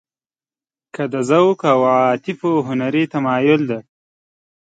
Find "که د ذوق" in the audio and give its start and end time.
0.95-1.59